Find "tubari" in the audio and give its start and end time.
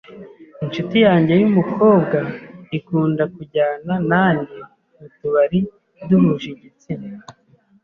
5.15-5.59